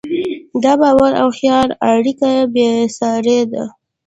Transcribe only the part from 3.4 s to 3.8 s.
ده.